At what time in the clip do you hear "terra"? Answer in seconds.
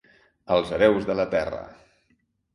1.35-1.61